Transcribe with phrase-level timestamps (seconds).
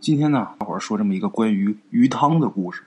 [0.00, 2.82] 今天呢，大伙儿说这么一个关于鱼汤的故事。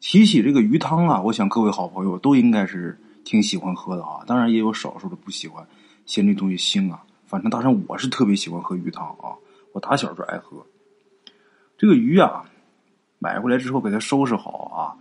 [0.00, 4.24] 提起这个鱼汤啊，我想各位好朋友都应该是挺喜欢喝的啊。
[4.26, 5.64] 当然也有少数的不喜欢，
[6.06, 7.04] 嫌这东西腥啊。
[7.26, 9.36] 反正，当然我是特别喜欢喝鱼汤啊。
[9.72, 10.64] 我打小就爱喝。
[11.76, 12.42] 这个鱼啊，
[13.18, 14.96] 买回来之后给它收拾好啊，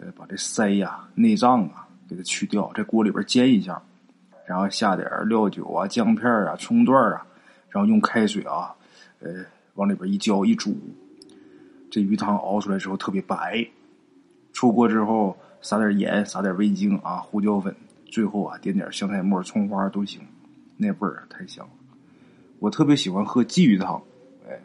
[0.00, 3.80] 呃，把这鳃呀、内脏啊给它去掉，在锅里边煎一下，
[4.46, 7.26] 然后下点料酒啊、姜片啊、葱段啊，
[7.68, 8.74] 然后用开水啊，
[9.20, 9.44] 呃。
[9.74, 10.76] 往里边一浇一煮，
[11.90, 13.66] 这鱼汤熬出来之后特别白。
[14.52, 17.74] 出锅之后撒点盐，撒点味精啊，胡椒粉，
[18.06, 20.20] 最后啊点点香菜末、葱花都行，
[20.76, 21.72] 那味儿太香了。
[22.58, 24.00] 我特别喜欢喝鲫鱼汤，
[24.46, 24.60] 哎，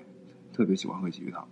[0.52, 1.48] 特别喜欢喝鲫鱼汤。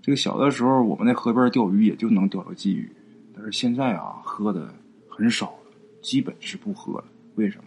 [0.00, 2.90] 这个小的时候我们那河边钓鱼也就能钓到鲫鱼，
[3.34, 4.72] 但是现在啊喝的
[5.08, 7.04] 很少了，基本是不喝了。
[7.34, 7.64] 为什么？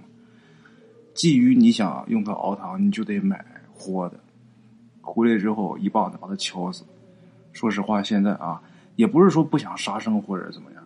[1.13, 4.19] 鲫鱼你想用它熬汤，你就得买活的。
[5.03, 6.83] 回来之后一棒子把他敲死。
[7.51, 8.59] 说实话，现在啊，
[8.95, 10.83] 也不是说不想杀生或者怎么样，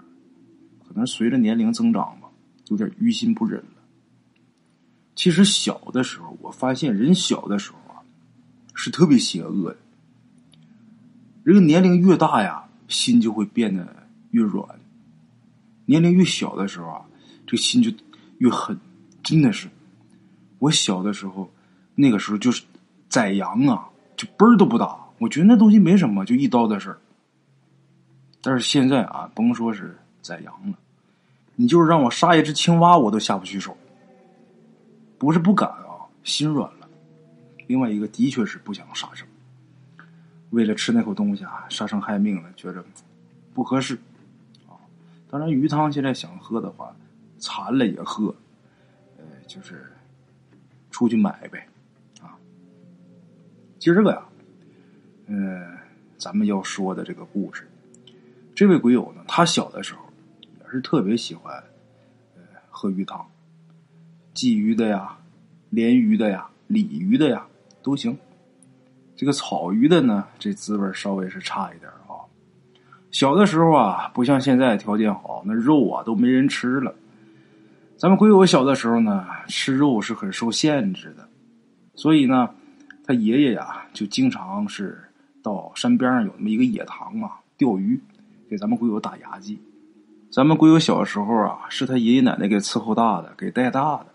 [0.85, 2.27] 可能随着年龄增长吧，
[2.67, 3.83] 有点于心不忍了。
[5.15, 8.03] 其实小的时候，我发现人小的时候啊，
[8.73, 9.77] 是特别邪恶的。
[11.43, 13.88] 人年龄越大呀，心就会变得
[14.31, 14.67] 越软；
[15.85, 17.05] 年龄越小的时候啊，
[17.45, 17.89] 这心就
[18.39, 18.77] 越狠。
[19.23, 19.69] 真的是，
[20.59, 21.49] 我小的时候，
[21.95, 22.63] 那个时候就是
[23.07, 23.88] 宰羊啊。
[24.17, 26.97] 就嘣儿都不打，我觉得那东西没什么，就一刀的事儿。
[28.41, 30.77] 但是现在啊，甭说是宰羊了，
[31.55, 33.77] 你就是让我杀一只青蛙，我都下不去手。
[35.17, 36.89] 不是不敢啊，心软了。
[37.67, 39.27] 另外一个，的确是不想杀生，
[40.51, 42.83] 为了吃那口东西啊，杀生害命了，觉着
[43.53, 43.95] 不合适
[44.67, 44.77] 啊。
[45.29, 46.95] 当然，鱼汤现在想喝的话，
[47.39, 48.33] 馋了也喝，
[49.17, 49.91] 呃，就是
[50.91, 51.67] 出去买呗。
[53.80, 54.23] 今儿个呀，
[55.28, 55.78] 嗯，
[56.17, 57.69] 咱们要说的这个故事，
[58.56, 60.01] 这位鬼友呢，他小的时候
[60.41, 61.56] 也是特别喜欢，
[62.35, 63.24] 呃，喝鱼汤，
[64.34, 65.16] 鲫鱼的呀，
[65.69, 67.46] 鲢鱼的呀，鲤鱼的呀
[67.84, 68.18] 都行。
[69.16, 72.25] 这个草鱼的呢，这滋味稍微是差一点啊。
[73.12, 76.96] 小的时候啊，不像现在条件好，那肉啊都没人吃了。
[77.96, 81.30] 咱们鬼友小的时候呢，吃肉是很受限制的，
[81.94, 82.50] 所以呢。
[83.07, 85.01] 他爷爷呀，就经常是
[85.41, 87.97] 到山边上有那么一个野塘啊，钓鱼，
[88.50, 89.57] 给咱们鬼友打牙祭。
[90.29, 94.07] 咱们鬼友小时候啊，是他爷爷奶奶给伺候大的，给带大的，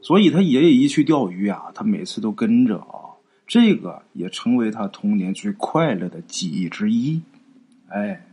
[0.00, 3.18] 所以他爷爷一去钓鱼啊，他每次都跟着啊。
[3.44, 7.20] 这个也成为他童年最快乐的记忆之一。
[7.88, 8.24] 哎，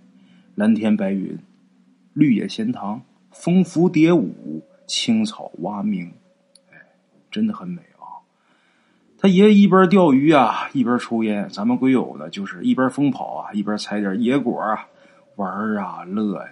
[0.54, 1.36] 蓝天白云，
[2.14, 3.02] 绿野仙塘，
[3.32, 6.12] 蜂伏蝶舞，青草蛙鸣，
[6.72, 6.78] 哎，
[7.32, 7.82] 真的很美。
[9.22, 11.50] 他爷爷一边钓鱼啊，一边抽烟。
[11.50, 14.88] 咱们鬼友呢，就是一边疯跑啊，一边采点野果啊，
[15.36, 16.52] 玩啊乐呀。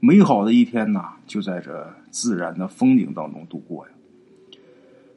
[0.00, 3.92] 美好的一天呐，就在这自然的风景当中度过呀。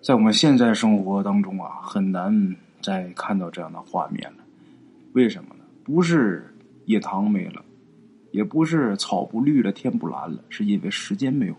[0.01, 4.43] 在我们现在生活当中啊，很难再看到这样的画面了。
[5.13, 5.63] 为什么呢？
[5.85, 7.63] 不是野塘没了，
[8.31, 11.55] 也不是草不绿了天不蓝了，是因为时间没有。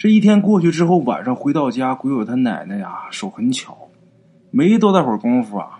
[0.00, 3.76] 这一天过去之后，晚上回到家，鬼友他奶奶呀手很巧，
[4.50, 5.78] 没多大会儿功夫啊，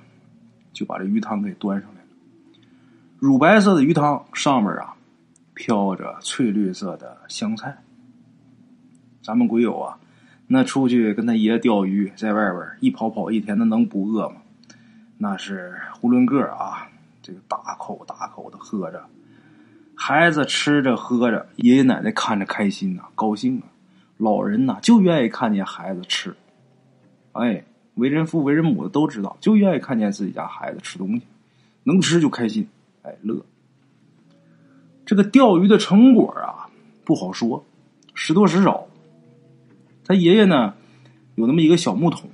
[0.75, 2.07] 就把这鱼汤给端上来了。
[3.19, 4.95] 乳白色的鱼汤上面啊，
[5.55, 7.79] 飘着翠绿色的香菜。
[9.23, 9.97] 咱们鬼友啊，
[10.49, 14.43] 那出去跟他爷钓鱼，在外边一跑跑一天，那能不饿吗？
[15.17, 16.91] 那是囫囵个啊，
[17.23, 19.03] 这个大口大口的喝着，
[19.95, 23.70] 孩子吃着喝着，爷爷奶奶看着开心呐，高兴啊。
[24.21, 26.37] 老人呐，就愿意看见孩子吃，
[27.33, 27.65] 哎，
[27.95, 31.23] 为人父为人母的都知道，就愿意看见自己家孩子吃东西，
[31.85, 32.69] 能吃就开心，
[33.03, 33.43] 哎，乐。
[35.07, 36.69] 这个钓鱼的成果啊，
[37.03, 37.65] 不好说，
[38.13, 38.87] 时多时少。
[40.05, 40.75] 他爷爷呢，
[41.37, 42.29] 有那么一个小木桶，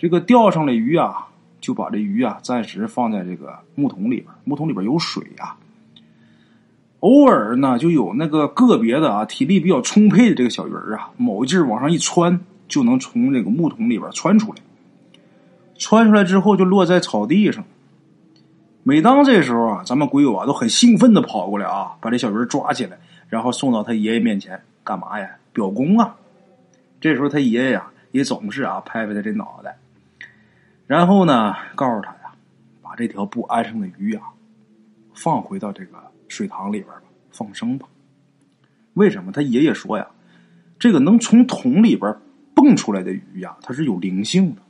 [0.00, 1.28] 这个钓上来鱼啊，
[1.60, 5.56] 就把这鱼啊暂时放在这个木桶里边，木桶里边有水啊。
[7.06, 14.58] 偶尔呢，就有那个个别的啊，体力比较充沛的这个小鱼儿啊，某劲儿往上一窜，就能从这个木桶里边窜出来。
[15.78, 17.62] 窜出来之后，就落在草地上。
[18.82, 22.98] 每当这时候啊，咱们鬼友啊都很兴奋的跑过来啊，把这小鱼抓起来，
[23.28, 25.30] 然后送到他爷爷面前，干嘛呀？
[25.52, 26.16] 表功啊！
[27.00, 29.78] 这时候他爷爷呀也总是啊拍拍他这脑袋，
[30.88, 32.32] 然后呢告诉他呀，
[32.82, 34.22] 把这条不安生的鱼啊
[35.14, 35.92] 放回到这个。
[36.36, 37.88] 水塘里边吧，放生吧。
[38.92, 39.32] 为什么？
[39.32, 40.06] 他爷爷说呀，
[40.78, 42.14] 这个能从桶里边
[42.54, 44.60] 蹦出来的鱼呀，它是有灵性的。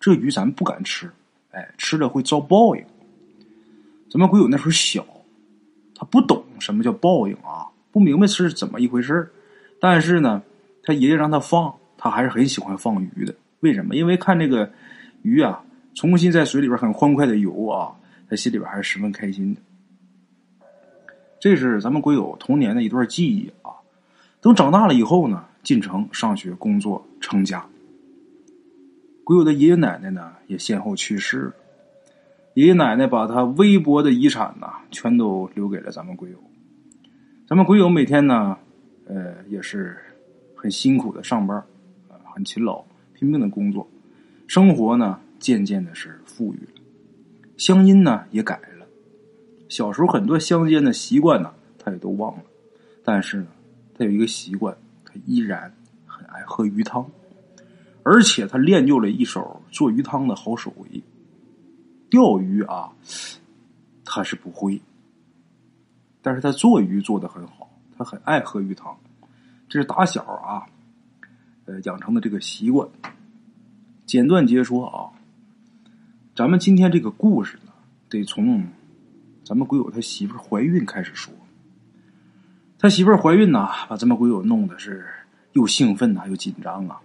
[0.00, 1.10] 这鱼咱不敢吃，
[1.50, 2.82] 哎，吃了会遭报应。
[4.10, 5.04] 咱们鬼友那时候小，
[5.94, 9.30] 他不懂什么叫报应啊，不明白是怎么一回事
[9.78, 10.42] 但是呢，
[10.82, 13.34] 他爷爷让他放，他还是很喜欢放鱼的。
[13.60, 13.94] 为什么？
[13.94, 14.70] 因为看这个
[15.22, 15.62] 鱼啊，
[15.94, 17.92] 重新在水里边很欢快的游啊，
[18.30, 19.60] 他心里边还是十分开心的。
[21.40, 23.72] 这是咱们鬼友童年的一段记忆啊。
[24.40, 27.66] 等长大了以后呢，进城上学、工作、成家。
[29.24, 31.52] 鬼友的爷爷奶奶呢，也先后去世了。
[32.54, 36.38] 爷爷奶奶把他微薄的遗产呐，全都留给了咱们鬼友。
[37.46, 38.56] 咱们鬼友每天呢，
[39.06, 39.96] 呃，也是
[40.54, 41.56] 很辛苦的上班，
[42.08, 42.84] 啊，很勤劳，
[43.14, 43.88] 拼命的工作，
[44.46, 46.80] 生活呢，渐渐的是富裕了，
[47.56, 48.77] 乡音呢也改了。
[49.68, 52.42] 小时候很多乡间的习惯呢，他也都忘了，
[53.04, 53.46] 但是呢。
[54.00, 55.74] 他有一个习惯，他依然
[56.06, 57.04] 很爱喝鱼汤，
[58.04, 61.02] 而且他练就了一手做鱼汤的好手艺。
[62.08, 62.92] 钓鱼啊，
[64.04, 64.80] 他是不会，
[66.22, 68.96] 但是他做鱼做的很好，他很爱喝鱼汤，
[69.68, 70.64] 这是打小啊，
[71.64, 72.88] 呃养成的这个习惯。
[74.06, 75.10] 简短截说啊，
[76.36, 77.72] 咱们今天这个故事呢，
[78.08, 78.64] 得从
[79.48, 81.32] 咱们鬼友他媳妇怀孕开始说。
[82.78, 85.06] 他媳妇怀孕呐，把咱们鬼友弄的是
[85.52, 86.98] 又兴奋呐，又紧张啊，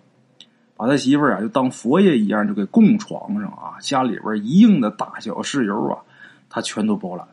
[0.75, 6.03] 把他媳妇啊就当佛爷一样，就给供床上啊，家里边一应的大小事由啊，
[6.49, 7.25] 他全都包揽。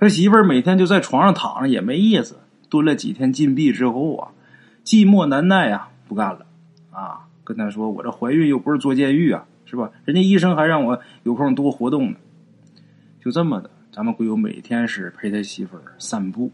[0.00, 2.38] 他媳妇每天就在床上躺着也没意思，
[2.70, 4.32] 蹲了几天禁闭之后啊，
[4.86, 6.46] 寂寞难耐啊，不干了
[6.90, 9.90] 啊，跟他说：“我这怀孕又不是坐监狱啊，是吧？
[10.06, 12.16] 人家医生还让我有空多活动呢。”
[13.20, 16.50] 就这么的，咱们鬼友每天是陪他媳妇儿散步。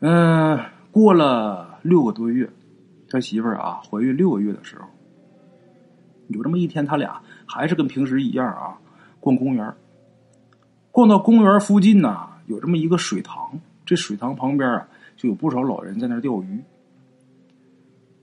[0.00, 0.58] 嗯，
[0.90, 2.50] 过了六个多月，
[3.08, 4.86] 他媳妇儿啊怀孕六个月的时候，
[6.28, 8.78] 有这么一天，他俩还是跟平时一样啊，
[9.20, 9.74] 逛公园。
[10.90, 16.60] 逛到公园附近呢，有这么一个水塘，这水塘旁边啊，就有不少老人在那钓鱼。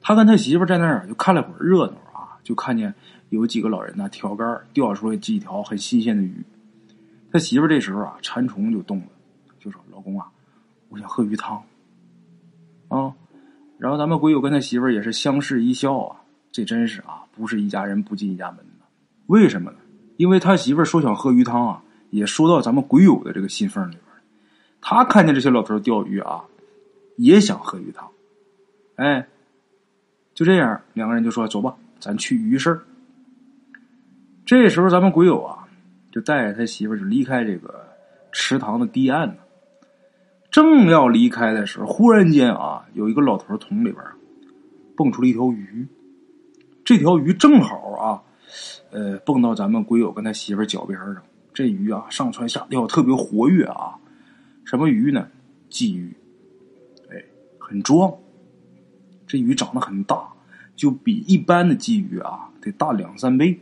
[0.02, 2.94] 他跟他媳妇儿在那儿就看了会儿热闹啊，就看见
[3.30, 6.44] 有几个老人呢挑竿钓出来几条很新鲜的鱼。
[7.34, 9.08] 他媳妇这时候啊，馋虫就动了，
[9.60, 10.30] 就说：“老公啊。”
[10.90, 11.58] 我想喝鱼汤，
[12.90, 13.12] 啊，
[13.80, 16.22] 然后咱们鬼友跟他媳妇也是相视一笑啊，
[16.52, 18.86] 这真是啊，不是一家人不进一家门呐。
[19.26, 19.78] 为什么呢？
[20.18, 24.04] 因为他媳妇说想喝鱼汤啊，也说到咱们鬼友的这个心缝里边
[24.80, 26.46] 他看见这些老头钓鱼啊，
[27.18, 28.08] 也想喝鱼汤。
[28.98, 29.28] 哎，
[30.36, 32.80] 就这样，两个人就说：“走吧，咱去鱼市。”
[34.46, 35.53] 这时候，咱们鬼友啊，
[36.14, 37.88] 就带着他媳妇就离开这个
[38.32, 39.38] 池塘的堤岸呢。
[40.52, 43.98] 正要离开的时候，忽然间啊，有一个老头桶里边
[44.96, 45.88] 蹦出了一条鱼。
[46.86, 48.22] 这条鱼正好啊，
[48.92, 51.18] 呃，蹦到咱们鬼友跟他媳妇脚边上。
[51.52, 53.96] 这鱼啊，上蹿下跳，特别活跃啊。
[54.66, 55.28] 什么鱼呢？
[55.72, 56.16] 鲫鱼。
[57.10, 57.26] 哎，
[57.58, 58.14] 很壮。
[59.26, 60.28] 这鱼长得很大，
[60.76, 63.60] 就比一般的鲫鱼啊得大两三倍。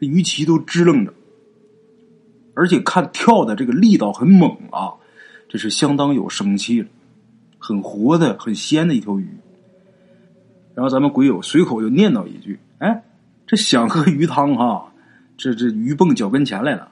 [0.00, 1.14] 这鱼鳍都支棱着，
[2.58, 4.92] 而且看跳的这个力道很猛啊。
[5.48, 6.88] 这是相当有生气了，
[7.58, 9.28] 很活的、很鲜的一条鱼。
[10.74, 13.02] 然后咱们鬼友随口就念叨一句：“哎，
[13.46, 14.92] 这想喝鱼汤哈，
[15.36, 16.90] 这这鱼蹦脚跟前来了，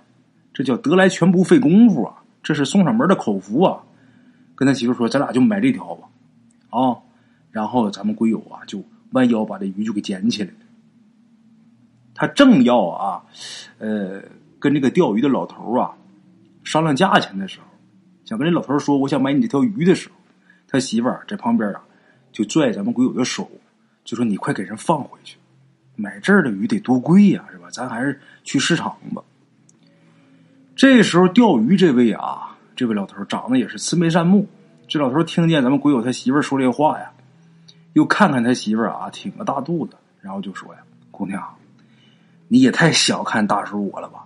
[0.54, 2.22] 这叫得来全不费功夫啊！
[2.42, 3.82] 这是送上门的口福啊！”
[4.56, 6.08] 跟他媳妇说：“咱俩就买这条吧。”
[6.70, 6.96] 啊，
[7.50, 10.56] 然后咱们鬼友啊就弯腰把这鱼就给捡起来了。
[12.14, 13.22] 他正要啊，
[13.78, 14.22] 呃，
[14.66, 15.94] 跟这个钓鱼的老头啊
[16.64, 17.66] 商量价钱的时候。
[18.24, 20.16] 想跟这老头说，我想买你这条鱼的时候，
[20.66, 21.80] 他媳妇儿在旁边啊，
[22.32, 23.48] 就拽咱们鬼友的手，
[24.04, 25.36] 就说：“你快给人放回去，
[25.94, 27.68] 买这儿的鱼得多贵呀，是吧？
[27.70, 29.22] 咱还是去市场吧。”
[30.74, 34.48] 这时候钓鱼这位啊，这位老头长得也是慈眉善目。
[34.88, 37.12] 这老头听见咱们鬼友他媳妇儿说这话呀，
[37.92, 40.80] 又看看他媳妇儿啊，挺个大肚子，然后就说呀
[41.12, 41.40] ：“姑娘，
[42.48, 44.25] 你也太小看大叔我了吧？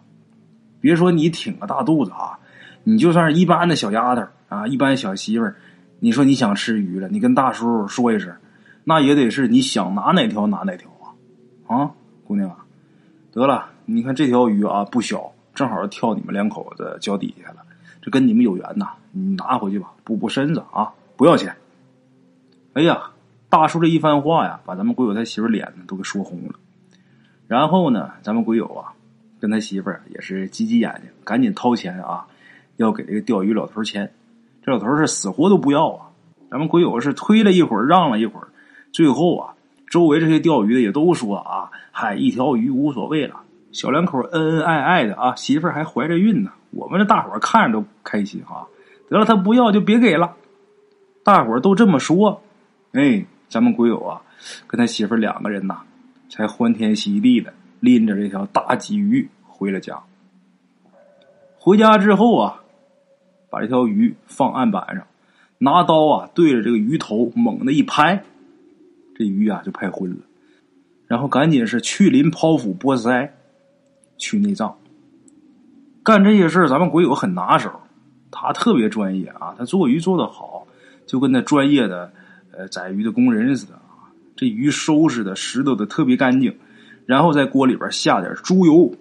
[0.81, 2.39] 别说你挺个大肚子啊。”
[2.83, 5.57] 你就算是一般的小丫头啊，一般小媳妇儿，
[5.99, 8.35] 你说你想吃鱼了，你跟大叔说一声，
[8.85, 10.89] 那也得是你想拿哪条拿哪条
[11.69, 11.91] 啊，啊，
[12.27, 12.65] 姑娘啊，
[13.33, 17.59] 得了，你看这条鱼啊不小，正好跳你们两口子脚底下了，
[18.01, 21.55] 这跟你们有缘呐，你拿回去吧，补补身子啊，不要钱。
[22.73, 23.11] 哎呀，
[23.51, 26.55] 大叔这一番话呀，把咱们鬼友他媳妇脸都给说红了。
[27.47, 28.95] 然后呢，咱们鬼友啊，
[29.41, 32.27] 跟他媳妇儿也是挤挤眼睛，赶紧掏钱啊。
[32.77, 34.11] 要给这个钓鱼老头钱，
[34.65, 36.07] 这老头是死活都不要啊！
[36.51, 38.49] 咱们鬼友是推了一会儿，让了一会儿，
[38.91, 39.55] 最后啊，
[39.87, 48.67] 周围这些钓鱼的也都说啊，嗨，一条鱼无所谓了，小两口恩恩爱爱的啊，媳妇儿还怀着孕呢，我们这大伙儿看着都开心哈。
[49.11, 50.35] 得了，他不要就别给了，
[51.23, 52.41] 大伙儿都这么说，
[52.93, 54.23] 哎，咱们鬼友啊，
[54.67, 55.83] 跟他媳妇儿两个人呐，
[56.31, 60.01] 才欢天喜地的拎着这条大鲫鱼回了家。
[61.59, 62.63] 回家之后啊，
[63.51, 65.07] 把这条鱼放案板上，
[65.59, 68.25] 拿刀啊对着这个鱼头猛的一拍。
[69.15, 70.17] 这鱼啊就拍昏了，
[71.07, 73.29] 然后赶紧是去鳞剖腹剥腮，
[74.17, 74.79] 去内脏。
[76.03, 77.71] 干这些事儿，咱们鬼友很拿手，
[78.31, 80.67] 他特别专业啊，他做鱼做的好，
[81.07, 82.11] 就跟那专业的
[82.53, 84.09] 呃宰鱼的工人似的啊。
[84.35, 86.59] 这鱼收拾的拾掇的特别干净，
[87.11, 88.95] 然后在锅里边下点猪油，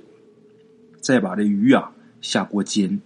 [1.00, 3.00] 再把这鱼啊下锅煎。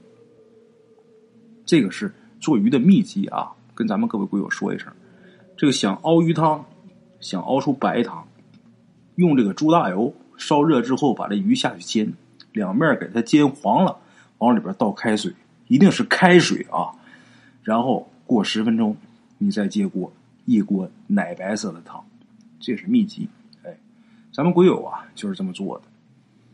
[1.66, 4.88] 这个是做鱼的秘籍啊，跟咱们各位鬼友说一声，
[5.58, 6.64] 这个想熬鱼汤。
[7.20, 8.26] 想熬出白汤，
[9.16, 12.14] 用这个猪大油烧热之后，把这鱼下去煎，
[12.54, 13.98] 两面给它煎黄了，
[14.38, 15.34] 往里边倒开水，
[15.68, 16.96] 一定是开水啊。
[17.62, 18.96] 然后过十分钟，
[19.38, 20.14] 你再接锅，
[20.46, 22.02] 一锅奶白色的汤，
[22.62, 23.28] 这是秘籍。
[24.34, 25.84] 咱们鬼友啊就是这么做的。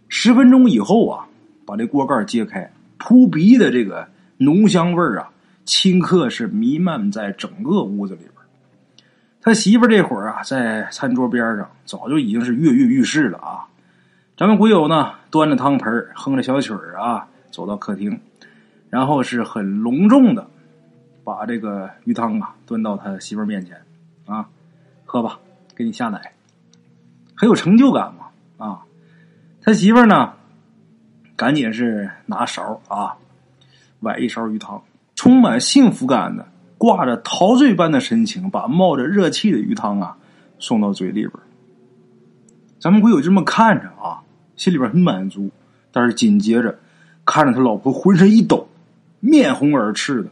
[0.09, 1.25] 十分钟以后啊，
[1.65, 4.07] 把这锅盖揭开，扑鼻的这个
[4.38, 5.31] 浓香味儿啊，
[5.65, 8.33] 顷刻是弥漫在整个屋子里边。
[9.41, 13.65] 他媳妇这会儿啊，在餐桌边上，早就已经是跃跃欲试了啊。
[14.36, 18.19] 咱们鬼友呢，端着汤盆哼着小曲儿啊，走到客厅，
[18.89, 20.50] 然后是很隆重的
[21.24, 23.77] 把这个鱼汤啊端到他媳妇面前
[24.25, 24.50] 啊，
[25.05, 25.39] 喝吧，
[25.75, 26.33] 给你下奶，
[27.39, 28.81] 很有成就感嘛啊。
[29.62, 30.34] 他媳妇呢，
[31.38, 33.15] 赶紧是拿勺啊，
[34.01, 34.84] 崴一勺鱼汤，
[35.15, 36.46] 充满幸福感的。
[36.77, 40.17] 挂着陶醉般的神情，把冒着热气的鱼汤啊
[40.60, 41.31] 送到嘴里边。
[42.77, 44.19] 咱们鬼友这么看着啊，
[44.58, 45.50] 心里边很满足。
[45.93, 46.77] 但是紧接着
[47.25, 48.67] 看着他老婆浑身一抖，
[49.22, 50.29] 面红耳赤的，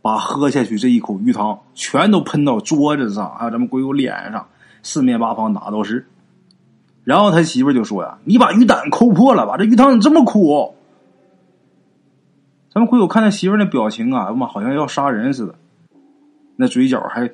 [0.00, 4.46] 把喝下去这一口鱼汤全都喷到桌子上，还有咱们鬼友脸上，
[4.84, 6.06] 四面八方哪都是。
[7.04, 9.56] 然后他媳妇就说呀：“你把鱼胆抠破了吧？
[9.56, 10.74] 这鱼汤怎么这么苦？”
[12.72, 15.54] 咱们鬼友看他媳妇那表情啊，哎呀妈好像要杀人似的。
[16.56, 17.30] 那嘴角还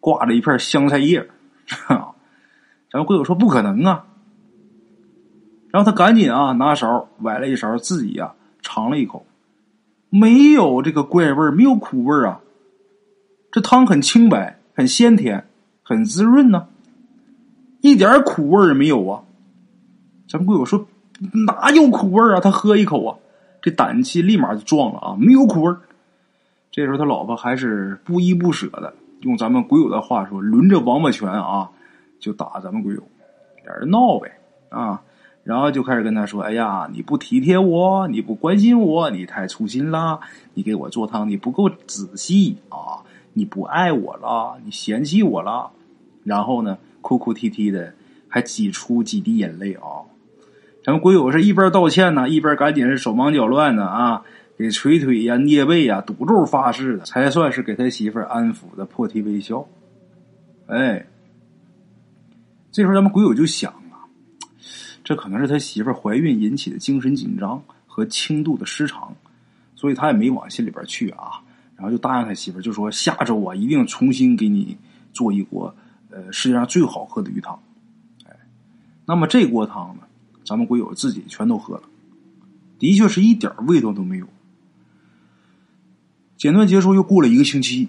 [0.00, 1.28] 挂着一片香菜叶，
[1.88, 4.04] 咱们鬼友说不可能啊。
[5.70, 9.26] 然后他赶紧啊拿勺崴了一勺，自己呀尝了一口，
[10.10, 12.40] 没有这个怪味没有苦味啊。
[13.50, 15.46] 这汤很清白，很鲜甜，
[15.82, 16.68] 很滋润呢，
[17.84, 19.22] 一点苦味也没有啊。
[20.26, 20.86] 咱们鬼友说
[21.46, 22.40] 哪有苦味儿啊？
[22.40, 23.18] 他喝一口啊，
[23.60, 25.78] 这胆气立马就壮了啊，没有苦味儿
[26.70, 31.68] 这时候他老婆还是不依不舍的，用咱们鬼友的话说，轮着王八拳啊，
[32.18, 33.02] 就打咱们鬼友，
[33.66, 34.32] 俩人闹呗
[34.70, 35.02] 啊，
[35.42, 40.20] 然后就开始跟他说：“哎呀，你不体贴我，你不关心我，你太粗心啦！
[40.54, 45.70] 你给我做汤你不够仔细啊，你不爱我了，你嫌弃我了。”
[46.24, 47.92] 然后呢，哭哭啼啼的，
[48.28, 50.08] 还挤出几滴眼泪啊。
[50.82, 54.22] 咱们鬼友是一边道歉呢，一边赶紧是手忙脚乱的啊。
[54.56, 59.66] 给捶腿呀、捏背呀、赌咒发誓的，才算是给他媳妇安抚的破涕为笑。
[60.66, 61.04] 哎，
[62.70, 64.06] 这时候咱们鬼友就想啊，
[65.02, 69.14] 这可能是他媳妇怀孕引起的精神紧张和轻度的失常，
[69.74, 71.42] 所以他也没往心里边去啊。
[71.74, 74.76] 然后就答应他媳妇，就说下周啊一定重新给你
[75.12, 75.74] 做一锅
[76.14, 77.60] 呃世界上最好喝的鱼汤。
[78.24, 78.36] 哎，
[79.04, 80.02] 那么这锅汤呢，
[80.46, 81.82] 咱们鬼友自己全都喝了，
[82.78, 84.26] 的确是一点味道都没有。
[86.36, 87.88] 简短结束，又过了一个星期，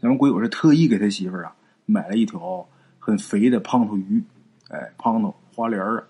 [0.00, 1.54] 咱们鬼友是特意给他媳妇儿啊
[1.86, 2.66] 买了一条
[2.98, 4.22] 很肥的胖头鱼，
[4.68, 6.02] 哎，胖头花鲢儿啊，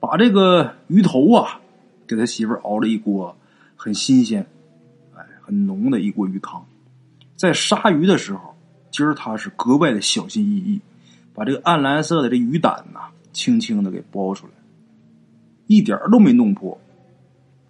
[0.00, 1.60] 把这个鱼头啊
[2.06, 3.36] 给他媳妇儿熬了一锅
[3.76, 4.44] 很新鲜，
[5.14, 6.64] 哎，很浓的一锅鱼汤。
[7.36, 8.47] 在杀鱼的时候，
[8.90, 10.80] 今儿他是格外的小心翼翼，
[11.34, 13.00] 把这个暗蓝色的这鱼胆呐
[13.32, 14.52] 轻轻的给剥出来，
[15.66, 16.78] 一点都没弄破。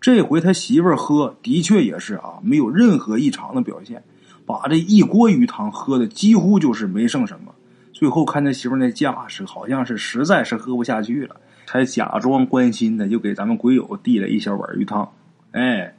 [0.00, 4.02] 这回他媳妇儿喝的确也是啊，没有任何异常的表现，
[4.46, 7.52] 把这一锅鱼汤喝的几乎就是没剩什么。
[7.92, 11.34] 最后看他媳妇儿那架势，好像是实在是喝不下去了，
[11.66, 15.10] 才假装关心的就给咱们鬼友递了一小碗鱼汤。
[15.50, 15.92] 哎，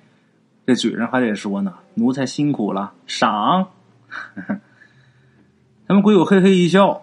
[0.66, 3.68] 这嘴上还得说呢：“奴才辛苦了，赏。”
[5.89, 7.01] 咱们鬼友嘿嘿一笑，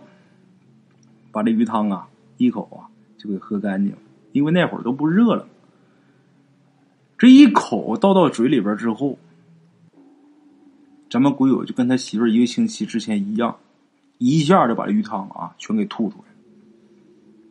[1.32, 2.86] 把这鱼汤啊一口啊
[3.18, 3.92] 就给喝干净，
[4.30, 5.48] 因为那会儿都不热了。
[7.18, 9.18] 这一口倒到嘴里边之后，
[11.10, 13.56] 咱们鬼友就跟他媳妇儿一个星期之前一样，
[14.18, 16.24] 一下就把这鱼汤啊全给吐出来。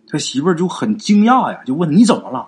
[0.08, 2.48] 他媳妇儿就很惊讶呀，就问你怎么了？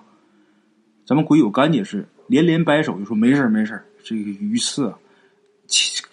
[1.05, 4.95] 咱们鬼友赶紧是连连摆手，就说没事没事这个鱼刺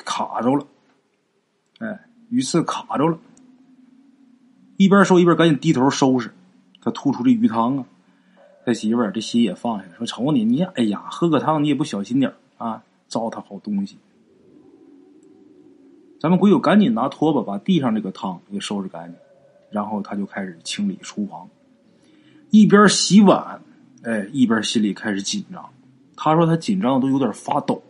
[0.05, 0.67] 卡着了。
[1.79, 2.01] 哎，
[2.35, 3.17] 鱼刺卡着了。
[4.77, 6.33] 一边说一边赶紧低头收拾，
[6.83, 7.85] 他吐出这鱼汤啊。
[8.67, 13.99] 他媳妇儿这心也放下了，说瞅你，你哎呀，喝个汤你也不小心点啊，糟蹋好东西。
[16.19, 19.17] 咱们鬼友赶紧拿拖把把地上这个汤给收拾干净，
[19.71, 21.49] 然后他就开始清理厨房，
[22.51, 23.61] 一边洗碗，
[24.03, 25.65] 哎，一边心里开始紧张。
[26.17, 27.81] 他说他紧张的都有点发抖，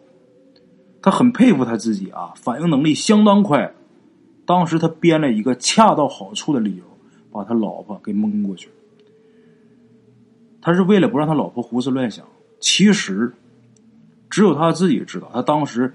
[1.01, 3.73] 他很佩服他自己啊，反应能力相当快。
[4.47, 6.85] 当时他编了一个恰到好处的理由，
[7.31, 8.69] 把他老婆给蒙过去。
[10.61, 12.25] 他是为了不让他老婆胡思乱想。
[12.61, 13.33] 其实，
[14.31, 15.95] 只有他自己知道，他当时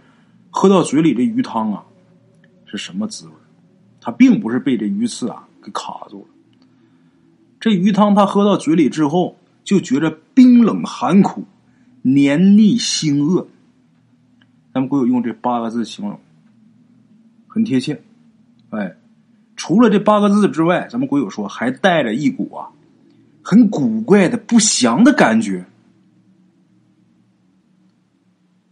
[0.52, 1.86] 喝到嘴里这鱼汤啊
[2.66, 3.34] 是什么滋味。
[4.02, 6.28] 他并不是被这鱼刺啊给卡住了。
[7.60, 11.44] 这鱼汤他喝到嘴里之后，就觉着冰冷寒苦、
[12.02, 13.48] 黏腻腥恶。
[14.74, 16.20] 咱们鬼友用这八个字形容，
[17.48, 18.02] 很贴切。
[18.70, 18.96] 哎，
[19.56, 22.70] 除了这八个字之外，咱们鬼友说还带着一股啊。
[23.42, 25.66] 很古怪的、不祥的感觉。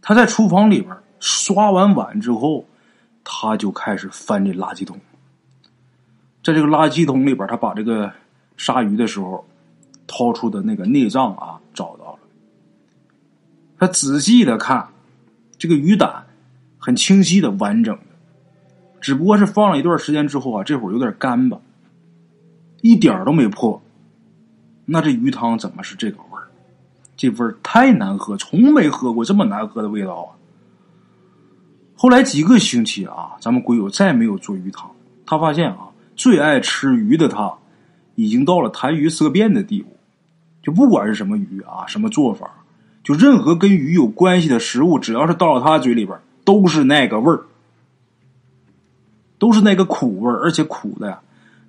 [0.00, 2.64] 他在厨房里边刷完碗之后，
[3.24, 4.96] 他就开始翻这垃圾桶。
[6.44, 8.12] 在这个垃圾桶里边，他把这个
[8.56, 9.44] 鲨鱼的时候
[10.06, 12.18] 掏出的那个内脏啊找到了。
[13.78, 14.88] 他仔细的看，
[15.58, 16.24] 这个鱼胆
[16.78, 17.98] 很清晰的、完整，
[19.00, 21.58] 只不过是放了一段时间之后啊，这会儿有点干巴，
[22.80, 23.80] 一点都没破。
[24.84, 26.48] 那这鱼汤怎么是这个味儿？
[27.16, 30.30] 这味儿太难喝，从没喝过这么难喝的味道啊！
[31.96, 34.90] 后来几个星期啊，咱们鬼友再没有做鱼汤。
[35.26, 37.52] 他发现啊，最爱吃鱼的他，
[38.14, 39.96] 已经到了谈鱼色变的地步。
[40.62, 42.48] 就不管是什么鱼啊，什么做法，
[43.02, 47.42] 就任何跟鱼有关系的食物，只要是到了他嘴里边，都是那个味儿，
[49.38, 51.20] 都是那个苦味，而且苦的呀，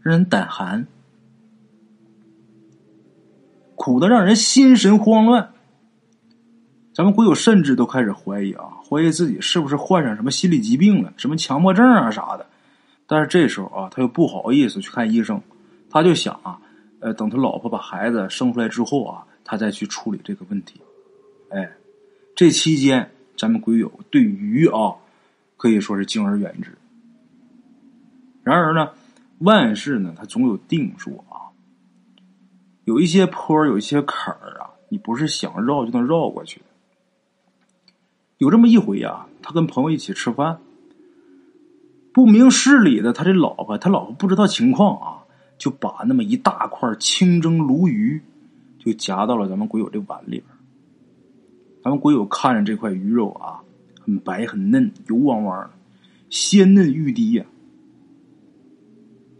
[0.01, 0.87] 让人胆寒。
[3.75, 5.53] 苦的让人心神慌乱，
[6.93, 12.45] 咱们鬼友甚至都开始怀疑啊，怀疑自己是不是患上什么心理疾病了，什么强迫症啊啥的。
[13.07, 15.41] 但是这时候啊，他又不好意思去看医生，
[15.89, 16.59] 他就想啊，
[16.99, 20.81] 呃，等他老婆把孩子生出来之后啊，他再去处理这个问题。
[21.49, 21.71] 哎，
[22.35, 24.93] 这期间咱们鬼友对鱼啊，
[25.55, 26.77] 可以说是敬而远之。
[28.49, 28.89] 然而呢，
[29.37, 31.53] 万事呢，它总有定数啊。
[32.85, 36.65] 有一些坡，有一些坎儿啊，你不是想绕就能绕过去的。
[38.39, 40.59] 有这么一回啊，他跟朋友一起吃饭，
[42.11, 45.21] 不明事理的，他这老婆，他老婆不知道情况啊，
[45.59, 48.19] 就把那么一大块清蒸鲈鱼
[48.79, 50.45] 就夹到了咱们鬼友这碗里边。
[51.83, 53.61] 咱们鬼友看着这块鱼肉啊，
[54.01, 55.69] 很白很嫩，油汪汪的，
[56.31, 57.45] 鲜嫩欲滴呀。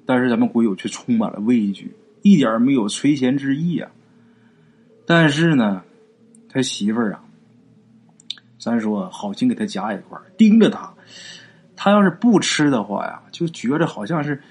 [0.10, 1.94] 但是咱们鬼友却充满了畏惧。
[2.24, 3.92] 一点没有垂涎之意啊！
[5.06, 5.84] 但是呢，
[6.50, 7.24] 他媳妇儿啊，
[8.58, 10.92] 咱说好心给他夹一块，盯着他。
[11.76, 14.42] 他要是不吃的话呀，就觉着好像是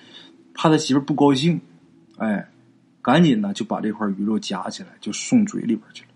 [0.55, 1.61] 怕他媳妇儿不高兴。
[2.19, 2.49] 哎，
[3.03, 6.11] 赶紧呢就把这块鱼肉夹起来，就送嘴里边去了。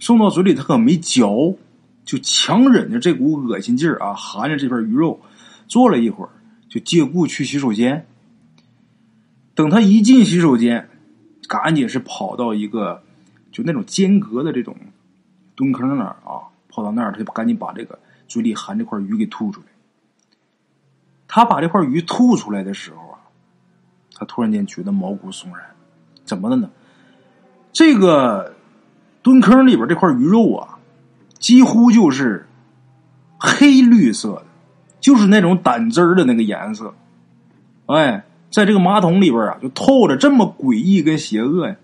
[0.00, 1.56] 送到嘴里，他可没嚼，
[2.04, 5.20] 就强忍着这股恶心劲儿啊，含着这片鱼肉，
[5.68, 6.30] 坐了一会儿，
[6.68, 8.04] 就借故去洗手间。
[9.60, 10.88] 等他一进洗手间，
[11.46, 13.02] 赶紧是跑到一个
[13.52, 14.74] 就那种间隔的这种
[15.54, 19.66] 蹲坑那儿啊，跑到那儿，他就赶紧把这个嘴里含这块鱼给吐出来。
[21.28, 23.20] 他把这块鱼吐出来的时候啊，
[24.14, 25.60] 他突然间觉得毛骨悚然，
[26.24, 26.70] 怎么的呢？
[27.70, 28.54] 这个
[29.20, 30.78] 蹲坑里边这块鱼肉啊，
[31.38, 32.48] 几乎就是
[33.38, 34.46] 黑绿色的，
[35.00, 36.94] 就是那种胆汁儿的那个颜色，
[37.84, 38.24] 哎。
[38.50, 41.76] 在这个马桶里边啊，就透着这么诡异跟邪恶呀！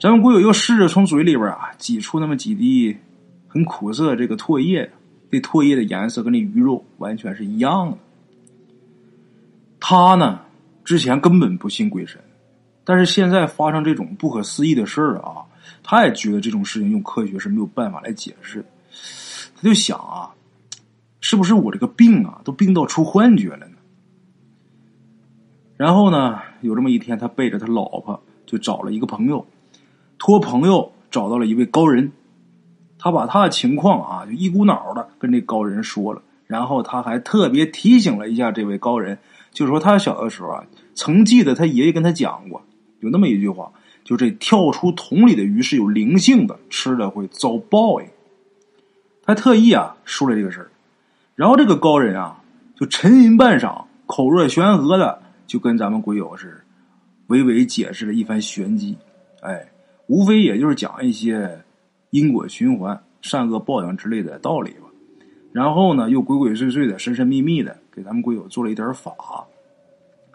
[0.00, 2.96] 咱们鬼友又试着从嘴里边啊挤出那么几滴
[3.46, 4.90] 很苦涩这个唾液，
[5.30, 7.98] 这唾液的颜色跟那鱼肉完全是一样的。
[9.78, 10.40] 他呢
[10.82, 12.18] 之前根本不信鬼神，
[12.82, 15.44] 但是现在发生这种不可思议的事儿啊，
[15.82, 18.64] 他也觉得这种事情用科学是没有办法来解释。
[19.56, 20.32] 他就想啊，
[21.20, 23.76] 是不是我这个病啊都病到出幻觉了呢？
[25.80, 29.46] 然后呢，有这么一天，他背着他老婆就找了一个朋友，
[30.18, 32.12] 托朋友找到了一位高人，
[32.98, 36.20] 他把他的情况啊，就一股脑的跟这高人说了。
[36.46, 39.16] 然后他还特别提醒了一下这位高人，
[39.52, 42.60] 就说他小的时候啊，曾记得他爷爷跟他讲过，
[42.98, 43.72] 有那么一句话，
[44.04, 48.06] 就这跳出桶里的鱼是有灵性的，吃了会遭报应。
[49.24, 50.70] 他特意啊说了这个事儿，
[51.36, 52.42] 然后这个高人啊
[52.78, 56.62] 就沉吟半晌，口若悬河的就跟咱们鬼友是
[57.26, 58.96] 娓娓解释了一番玄机。
[59.42, 59.68] 哎，
[60.06, 61.60] 无非也就是讲一些
[62.10, 64.86] 因果循环、善恶报应之类的道理吧。
[65.50, 69.12] 然后呢，又鬼鬼祟祟的、神神秘秘的给咱们鬼友做了一点法。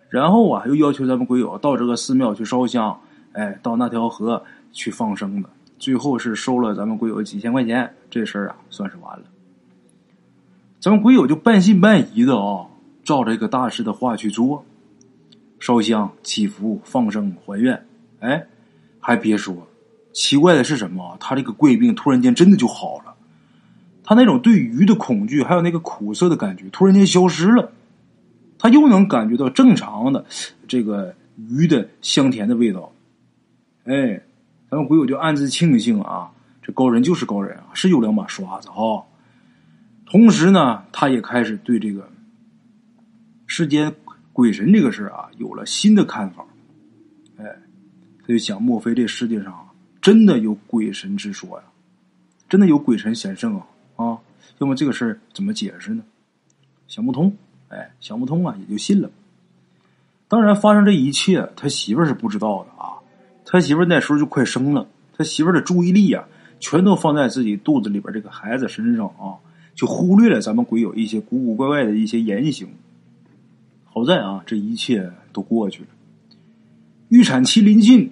[0.10, 3.00] 然后啊，又要求咱们鬼友到这个寺庙去烧香，
[3.32, 5.50] 哎，到那条河去放生的。
[5.80, 9.24] 最后是收了咱们鬼友几千块钱，这事儿啊算是完了。
[10.82, 12.68] 咱们鬼友就半信半疑的啊，
[13.06, 14.66] 照着一个大师的话去做，
[15.66, 17.84] 烧香、祈福、放生、还愿。
[18.20, 18.46] 哎，
[19.00, 19.68] 还别说，
[20.14, 21.18] 奇怪的是什么？
[21.20, 23.16] 他这个怪病突然间真的就好了，
[24.04, 27.72] 他那种对鱼的恐惧，还有那个苦涩的感觉，突然间消失了。
[28.60, 30.24] 他又能感觉到正常的
[30.68, 31.16] 这个
[31.50, 32.92] 鱼的香甜的味道，
[33.86, 34.22] 哎，
[34.70, 36.30] 咱们鬼友就暗自庆幸啊，
[36.62, 39.04] 这高人就是高人啊，是有两把刷子哈。
[40.06, 42.08] 同时呢，他也开始对这个
[43.48, 43.92] 世间
[44.36, 46.46] 鬼神这个事啊有了新的看法，
[47.38, 47.46] 哎，
[48.22, 49.70] 他就想，莫非这世界上
[50.02, 51.64] 真的有鬼神之说呀？
[52.50, 53.66] 真的有鬼神显圣啊？
[53.96, 54.20] 啊，
[54.58, 56.04] 要么这个事怎么解释呢？
[56.86, 57.34] 想不通。
[57.70, 59.10] 哎，想不通啊，也就信了。
[60.28, 63.00] 当然，发生这一切，他媳妇儿是不知道的啊。
[63.46, 64.86] 他媳妇儿那时候就快生了，
[65.18, 66.26] 他媳妇儿的注意力呀，
[66.60, 69.40] 全都放在自己肚子里边这个孩子身上啊，
[69.76, 72.68] 就忽略了咱们鬼友一些古古怪怪的一些言行。
[73.96, 75.88] 好在啊，这一切都过去了。
[77.08, 78.12] 预产期临近，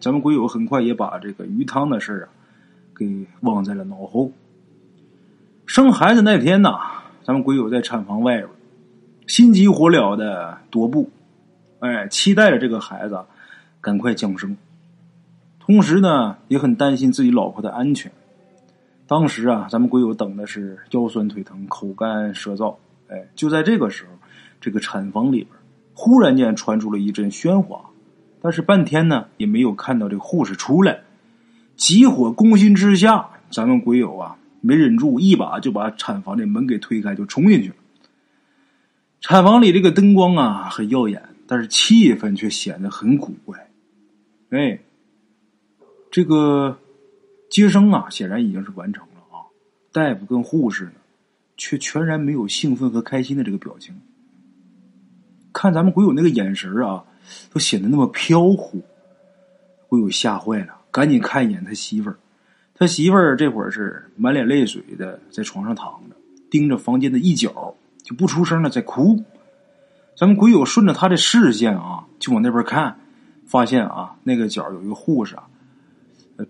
[0.00, 2.28] 咱们鬼友很快也把这个鱼汤的事啊，
[2.96, 4.32] 给忘在了脑后。
[5.66, 6.80] 生孩子那天呐，
[7.22, 8.48] 咱们鬼友在产房外边。
[9.26, 11.10] 心急火燎的踱步，
[11.80, 13.22] 哎，期待着这个孩子
[13.82, 14.56] 赶快降生。
[15.58, 18.10] 同时呢，也很担心自己老婆的安全。
[19.06, 22.74] 当时啊，咱们鬼友等的是腰酸腿疼、口干舌燥。
[23.08, 24.12] 哎，就在这个时候，
[24.60, 25.48] 这个产房里边
[25.94, 27.90] 忽然间传出了一阵喧哗，
[28.40, 31.00] 但是半天呢也没有看到这个护士出来。
[31.76, 37.74] 急火攻心之下，咱们鬼友啊没忍住，一把就把产房的门给推开，就冲进去了。
[39.20, 43.70] 产房里这个灯光啊很耀眼，但是气氛却显得很古怪。
[44.50, 44.78] 哎，
[46.10, 46.78] 这个
[47.48, 49.48] 接生啊显然已经是完成了啊，
[49.92, 50.92] 大夫跟护士呢
[51.56, 53.94] 却全然没有兴奋和开心的这个表情。
[55.52, 57.04] 看咱们鬼友那个眼神啊，
[57.52, 58.80] 都显得那么飘忽。
[59.88, 62.16] 鬼友吓坏了，赶紧看一眼他媳妇儿。
[62.74, 66.16] 他媳妇儿这会儿是满脸泪水的在床上躺着，
[66.50, 67.74] 盯着房间的一角。
[68.02, 69.22] 就不出声了，在哭。
[70.16, 72.98] 咱们鬼友顺着他的视线啊，就往那边看，
[73.46, 75.44] 发现啊，那个角有一个护士啊，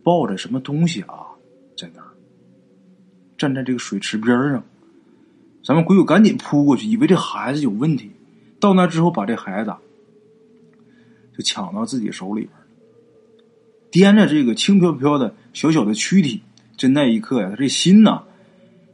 [0.02, 1.26] 抱着什么东西啊，
[1.76, 2.06] 在那儿
[3.36, 4.62] 站在这个水池边上。
[5.62, 8.10] 咱们鬼友赶紧扑过去，以为这孩子有问题。
[8.60, 9.74] 到那之后，把这孩子
[11.36, 12.52] 就抢到自己手里边
[13.90, 16.42] 掂着这个轻飘飘的小小的躯体，
[16.76, 18.22] 这那一刻呀，他这心呐，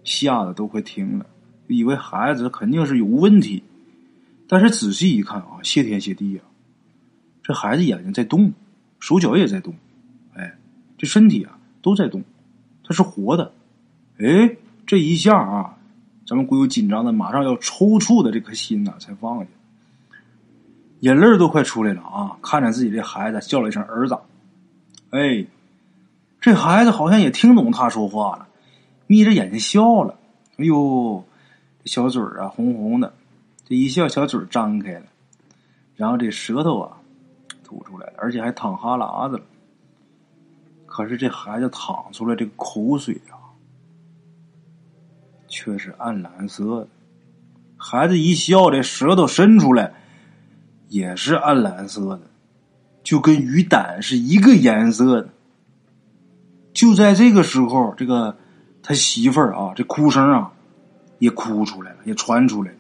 [0.05, 1.27] 吓得都快停了。
[1.67, 3.65] 以为孩子肯定是有问题，
[4.47, 6.41] 但是仔细一看啊，谢天谢地呀，
[7.43, 8.53] 这孩子眼睛在动，
[9.01, 9.75] 手脚也在动，
[10.35, 10.57] 哎，
[10.97, 12.23] 这身体啊都在动，
[12.85, 13.53] 他是活的，
[14.19, 15.76] 哎，这一下啊，
[16.27, 19.47] 咱们鬼友紧张的马上要抽搐的这颗心呐才放下，
[21.01, 22.37] 眼泪都快出来了啊！
[22.43, 24.19] 看着自己这孩子叫了一声儿子，
[25.11, 25.47] 哎，
[26.41, 28.49] 这孩子好像也听懂他说话了，
[29.07, 30.19] 眯着眼睛笑了，
[30.57, 31.25] 哎呦！
[31.85, 33.15] 小嘴儿啊，红红的，
[33.65, 35.07] 这一笑，小嘴张开了，
[35.95, 36.99] 然后这舌头啊
[37.63, 39.45] 吐出来了，而且还淌哈喇子了。
[40.87, 43.36] 可是这孩子淌出来这个口水啊，
[45.49, 46.89] 却是暗蓝色的。
[47.77, 49.93] 孩子一笑，这舌头伸出来
[50.89, 52.23] 也是暗蓝色的，
[53.03, 55.29] 就跟鱼胆是一个颜色的。
[56.73, 58.37] 就在这个时候，这个
[58.83, 60.53] 他媳妇儿啊，这哭声啊。
[61.19, 62.79] 也哭出来了，也传出来了，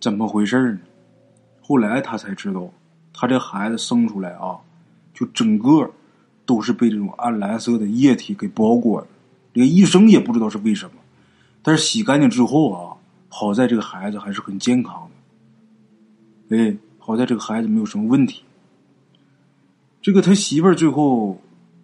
[0.00, 0.78] 怎么回事呢？
[1.60, 2.70] 后来他才知道，
[3.12, 4.54] 他这孩子生出来啊，
[5.12, 5.90] 就整个
[6.46, 9.08] 都是被这种暗蓝色的液体给包裹了。
[9.52, 10.97] 这个医生也不知道是为什么，
[11.68, 12.96] 但是洗干净之后啊，
[13.28, 15.10] 好在这个孩子还是很健康
[16.48, 16.56] 的。
[16.56, 18.42] 哎，好在这个孩子没有什么问题。
[20.00, 21.38] 这个他媳妇儿最后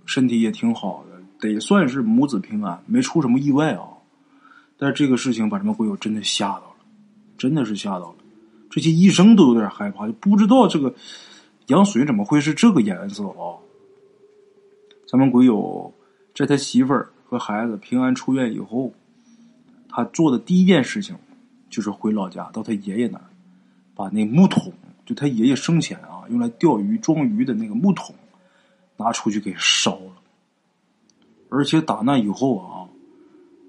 [0.06, 3.86] 身体也挺好的，得算是母子平安，没出什么意外啊。
[4.78, 6.76] 但是这个事情把咱们鬼友真的吓到了，
[7.36, 8.14] 真的是吓到了。
[8.70, 10.94] 这些医生都有点害怕，就不知道这个
[11.66, 13.60] 羊水怎么会是这个颜色啊？
[15.06, 15.92] 咱们鬼友
[16.34, 18.90] 在他媳妇儿和孩子平安出院以后，
[19.96, 21.14] 他做的第一件事情
[21.70, 23.24] 就是回老家到他爷爷那儿，
[23.94, 24.72] 把那木桶，
[25.06, 28.12] 就他爷爷生前啊用来钓鱼装鱼的那个木桶
[28.96, 30.12] 拿出去给烧了。
[31.48, 32.90] 而且打那以后啊，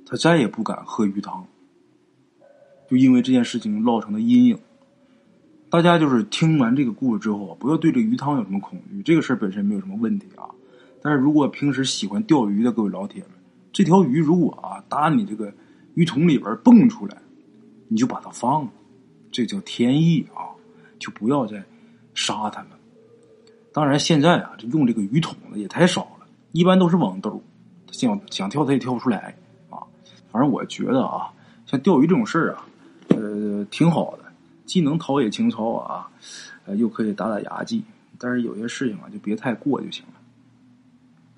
[0.04, 1.46] 他再也不敢喝鱼汤，
[2.90, 4.58] 就因为这件事情落成的阴影。
[5.70, 10.50] 大家就是听完这个故事之后，不要对这鱼汤有什么恐惧，这个事儿本身没有什么问题啊。
[11.04, 13.32] 但是如果平时喜欢钓鱼的各位老铁们，
[13.72, 15.54] 这条鱼如果啊打你这个
[15.96, 17.18] 鱼桶里边蹦出来，
[17.88, 18.72] 你就把它放了，
[19.32, 20.54] 这叫天意啊，
[21.00, 21.62] 就不要再
[22.14, 22.70] 杀它们。
[23.74, 27.42] 当然现在啊，这用这个鱼桶的也太少了，一般都是网兜。
[27.92, 29.34] 想想跳它也跳不出来
[29.70, 29.80] 啊！
[30.30, 31.32] 反正我觉得啊，
[31.66, 32.68] 像钓鱼这种事儿啊，
[33.08, 34.26] 呃，挺好的，
[34.66, 36.10] 既能陶冶情操啊，
[36.66, 37.82] 呃，又可以打打牙祭。
[38.18, 40.14] 但是有些事情啊，就别太过就行了。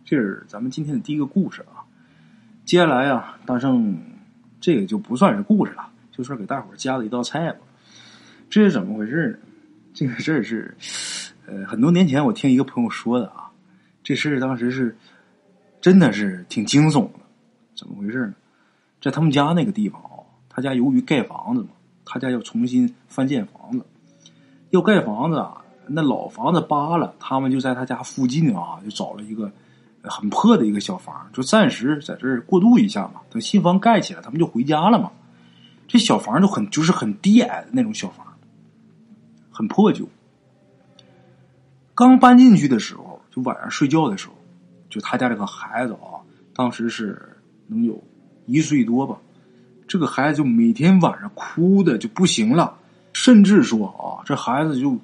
[0.04, 1.86] 这是咱们今天的第一个故事啊。
[2.66, 3.96] 接下来啊，大圣
[4.60, 7.60] 这个就不算是故事了，就说给大伙加了一道菜吧。
[8.50, 9.38] 这是怎么回事呢？
[9.94, 10.76] 这个事儿是，
[11.46, 13.50] 呃，很多年前我听一个朋友说的啊，
[14.04, 14.96] 这事儿当时是。
[15.80, 17.20] 真的是挺惊悚的，
[17.76, 18.34] 怎么回事呢？
[19.00, 21.70] 在他们家那个地方啊，他家由于盖房子嘛，
[22.04, 23.86] 他家要重新翻建房子，
[24.72, 29.50] 要盖房子啊，那老房子扒了，他们就在他家附近啊，就找了一个
[30.04, 33.22] 很破的一个小房，就暂时在这儿过渡一下嘛。
[33.30, 35.12] 等新房盖起来，他们就回家了嘛。
[35.88, 38.26] 这小房就很就是很低矮的那种小房，
[39.50, 40.08] 很破旧。
[41.96, 44.34] 刚搬进去的时候，就晚上睡觉的时候。
[44.90, 46.24] 就他家这个孩子啊，
[46.56, 47.22] 当时是
[47.68, 48.02] 能有
[48.46, 49.18] 一岁多吧。
[49.86, 52.78] 这个孩子就每天晚上哭的就不行了，
[53.12, 54.98] 甚至说啊，这孩子就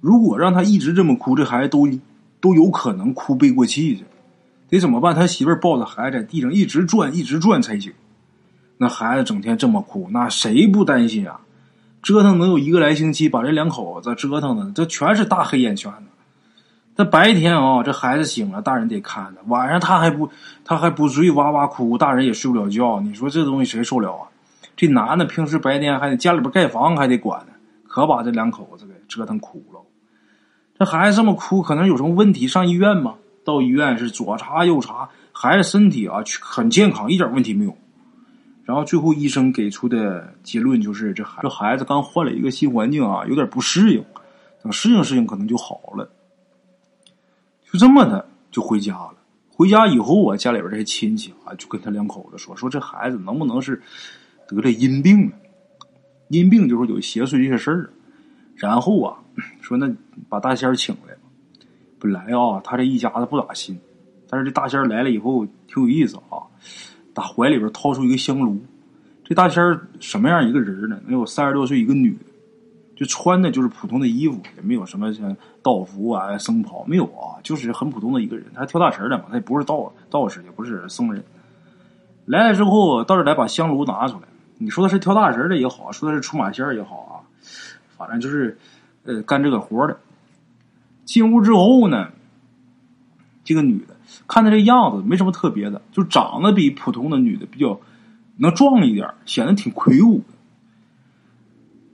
[0.00, 1.88] 如果让他一直这么哭，这孩子都
[2.40, 4.04] 都有可能哭背过气去。
[4.72, 5.14] 得怎么办？
[5.14, 7.92] 他媳妇抱着孩子在地上一直转，一直转才行。
[8.78, 11.40] 那孩子整天这么哭，那谁不担心啊？
[12.02, 15.92] 折腾能有一个来星期，把这两口子折腾的，这全是大黑眼圈。
[16.96, 20.30] 这白天啊，这孩子醒了，大人得看着；晚上他还不，
[20.64, 22.98] 他还不睡，哇哇哭，大人也睡不了觉。
[23.00, 24.28] 你说这东西谁受了啊？
[24.74, 27.52] 这男的平时白天还得家里边盖房，还得管呢，
[27.86, 29.80] 可把这两口子给折腾哭了。
[30.78, 32.48] 这孩子这么哭，可能有什么问题？
[32.48, 33.16] 上医院吗？
[33.44, 37.76] 到医院是左查右查，孩子身体啊很健康，一点问题没有。
[38.64, 44.04] 然后最后医生给出的结论就是，这孩这孩子刚换了一个新环境啊，有点不适应，
[44.62, 46.08] 等适应适应，可能就好了。
[47.70, 49.14] 就这么的就回家了。
[49.50, 53.82] 回家以后啊，家里边这些亲戚啊，就跟他两口子说：“说这孩子能不能是
[54.46, 55.36] 得了阴病了？
[56.28, 57.92] 阴病就是有邪祟这些事儿。”
[58.54, 59.18] 然后啊，
[59.60, 59.92] 说那
[60.28, 61.14] 把大仙请来。
[62.02, 63.78] 本来啊，他这一家子不咋信，
[64.28, 66.42] 但是这大仙来了以后挺有意思啊。
[67.14, 68.60] 打怀里边掏出一个香炉。
[69.22, 69.62] 这大仙
[70.00, 70.98] 什么样一个人呢？
[71.04, 72.18] 能有三十多岁一个女。
[72.96, 78.46] 就穿的就是普通的衣服，也没有什么像道服啊、僧袍，没有啊，就是很普通的一个人。
[78.54, 81.24] 他跳大神的嘛，他也不是道道士，也不是僧人。
[82.26, 84.22] 来了之后，到这来把香炉拿出来。
[84.58, 87.14] 你说的是跳大神的也好，说的是出马仙也好啊，
[87.96, 88.56] 反正就是
[89.04, 89.96] 呃干这个活的。
[91.12, 92.08] 进屋之后呢，
[93.44, 93.94] 这个女的
[94.26, 97.78] 看她这样子没什么特别的，就长得比普通的女的比较
[98.38, 100.22] 能壮一点，显得挺魁梧。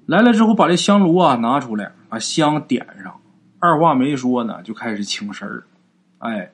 [0.07, 3.21] 来了之后，把这香炉啊拿出来，把香点上，
[3.59, 5.65] 二话没说呢，就开始请神儿。
[6.19, 6.53] 哎，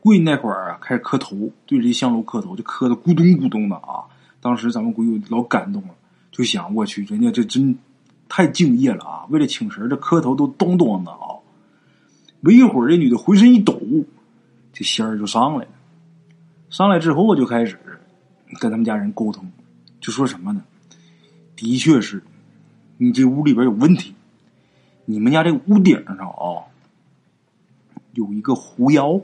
[0.00, 4.08] 跪那块儿啊，开始磕头，对着这香炉磕头，就磕的咕咚咕咚的啊。
[4.40, 5.90] 当时咱们鬼友老感动了，
[6.32, 7.76] 就想我去，人家这真
[8.30, 9.26] 太敬业了啊！
[9.28, 11.36] 为了请神，这磕头都咚咚的啊。
[12.40, 13.80] 没一会儿，这女的浑身一抖，
[14.72, 15.70] 这仙儿就上来了。
[16.70, 17.78] 上来之后，我就开始
[18.60, 19.50] 跟他们家人沟通，
[20.00, 20.62] 就说什么呢？
[21.56, 22.22] 的确是。
[23.00, 24.12] 你这屋里边有问题，
[25.04, 26.66] 你们家这屋顶上啊
[28.12, 29.20] 有一个狐妖。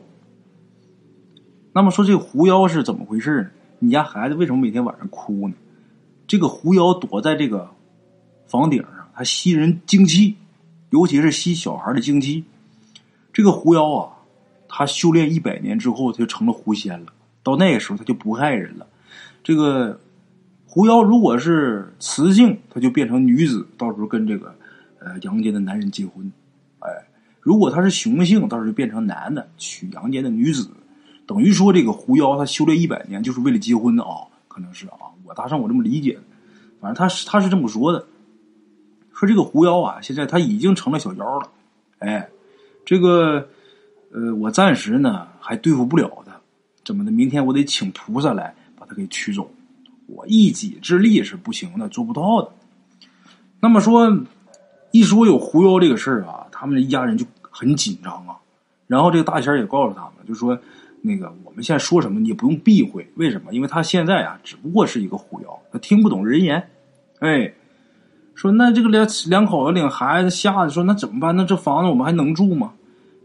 [1.72, 3.50] 那么说这狐妖是怎么回事呢？
[3.80, 5.54] 你家孩子为什么每天晚上哭呢？
[6.28, 7.68] 这个狐妖躲在这个
[8.46, 10.36] 房顶上，它吸人精气，
[10.90, 12.44] 尤其是吸小孩的精气。
[13.34, 14.08] 这个狐妖啊，
[14.66, 17.12] 他修炼一百年之后，他就成了狐仙了。
[17.42, 18.86] 到那个时候，他就不害人了。
[19.42, 20.00] 这个。
[20.66, 24.52] 狐妖如果是雌性，他就变成女子，到时候跟这个
[24.98, 26.32] 呃阳间的男人结婚。
[26.80, 26.88] 哎，
[27.40, 30.68] 如果他是雄性，到时候就变成男的，娶阳间的女子。
[31.26, 34.26] 等于说，这个狐妖他修炼一百年，就是为了结婚啊？
[34.48, 36.18] 可能是啊，我大圣我这么理解。
[36.80, 38.04] 反正他是他是这么说的，
[39.12, 41.48] 说这个狐妖啊，现在他已经成了小妖了。
[42.00, 42.28] 哎，
[42.84, 43.48] 这个
[44.12, 46.32] 呃，我暂时呢还对付不了他，
[46.84, 47.10] 怎么的？
[47.10, 49.50] 明天我得请菩萨来把他给驱走。
[50.06, 52.50] 我一己之力是不行的，做不到的。
[53.58, 54.14] 那么说，
[54.90, 58.36] 一说有狐妖这个事儿啊，他们一家人就很紧张啊。
[58.86, 60.58] 然后这个大仙也告诉他们，就说
[61.00, 63.54] 那个我们现在说什么你也不用避讳，为什么？
[63.54, 66.68] 因为他现在啊只不过是一个狐妖，他听不懂人言。
[67.20, 67.54] 哎，
[68.34, 71.34] 说那这个两两口子领孩子吓得说那怎么办？
[71.36, 72.72] 那这房子我们还能住吗？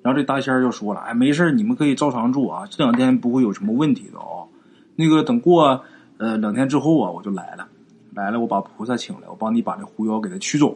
[0.02, 4.48] 然后这大仙就说了，哎，没事你们可以照常住啊，这两天不会有什么问题的啊。
[4.96, 5.84] 那个等过
[6.18, 7.68] 呃两天之后啊，我就来了，
[8.14, 10.76] 来了我把菩萨请来，我帮你把这狐妖给他驱走。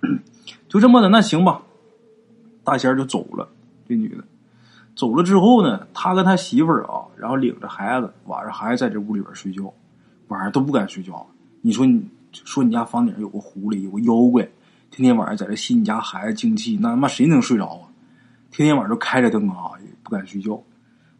[0.68, 1.62] 就这么的，那行吧。
[2.64, 3.48] 大仙就走了。
[3.88, 4.24] 这女的
[4.94, 9.72] 走了之后呢，他跟他媳妇儿啊，然后领着孩子，晚上还在这屋里边睡觉，
[10.28, 11.26] 晚上都不敢睡觉。
[11.62, 12.02] 你说你
[12.32, 14.42] 说你家房顶有个狐狸，有个妖怪，
[14.90, 17.88] 天天晚上在这吸你家孩子精气，那他妈谁能睡着啊？
[18.50, 20.62] 天天晚上都开着灯啊，也不敢睡觉。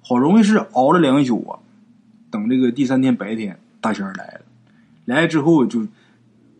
[0.00, 1.58] 好容易是熬了两宿啊，
[2.30, 4.40] 等这个第三天白天，大仙来了，
[5.04, 5.86] 来之后就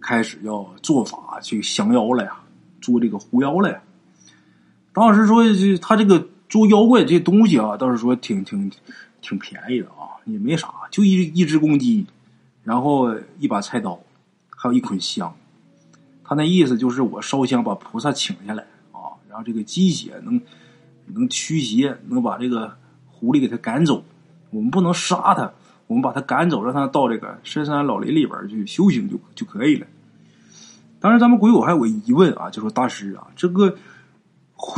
[0.01, 2.41] 开始要做法去降妖了呀，
[2.81, 3.81] 做这个狐妖了呀。
[4.93, 8.71] 当时说，这他这个做妖怪这东西啊，倒是说挺挺
[9.23, 12.05] 挺便宜的啊，也没啥，就一一只公鸡，
[12.65, 13.99] 然后一把菜刀，
[14.61, 15.33] 还有一捆香。
[16.25, 20.41] 他那意思就是，我烧香把菩萨请下来啊，然后这个鸡血能
[21.07, 24.03] 能驱邪，能把这个狐狸给他赶走。
[24.51, 25.53] 我们不能杀他，
[25.87, 29.87] 我们把他赶走，让他到这个深山老林里边去修行就就可以了。
[30.99, 33.79] 当然，咱们鬼友还有个疑问啊，就说大师啊，这个。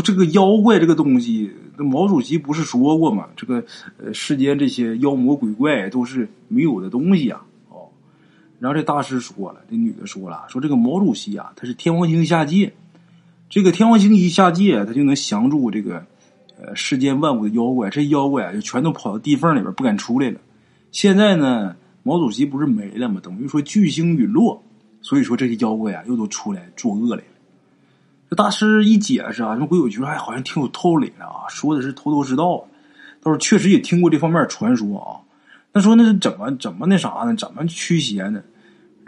[0.05, 3.27] 这个妖怪这个东西，那毛主席不是说过吗？
[3.35, 3.64] 这个
[3.97, 7.43] 呃，世间这些妖魔鬼怪都是没有的东西啊！
[8.61, 12.73] 然后这大师说了，这女的说了，说这个毛主席啊，他是天王星下界，
[13.49, 16.05] 这个天王星一下界，他就能降住这个
[16.61, 20.38] 呃世间万物的妖怪，这妖怪啊就全都跑到地缝里边不敢出来了。
[20.92, 23.18] 现在呢，毛主席不是没了吗？
[23.23, 24.62] 等于说巨星陨落，
[25.01, 27.29] 所以说这些妖怪啊又都出来作恶来了。
[28.29, 32.64] 这大师一解释啊，这鬼友觉得哎，好像挺有道理的啊，说的是头头是道。
[33.23, 35.20] 倒是确实也听过这方面传说啊。
[35.73, 37.35] 那说那是怎么怎么那啥呢？
[37.37, 38.42] 怎么驱邪呢？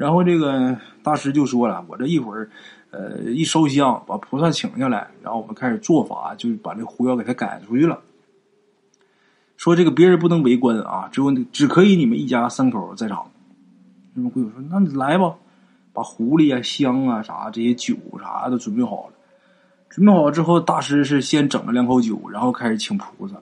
[0.03, 2.51] 然后这个大师就说了：“我这一会儿，
[2.91, 8.01] 呃，一烧香，把菩萨请下来，然后我们开始做法，就把这狐妖给他赶出去了。
[9.57, 13.31] 说这个别人不能围观啊，只有只可以你们一家三口在场。”
[14.15, 15.37] 那么鬼友说：“那你来吧。”
[15.95, 19.13] 把狐狸啊、香啊、啥这些酒啥都准备好了。
[19.89, 23.37] 准备好之后，大师是先整了两口酒，然后开始请菩萨。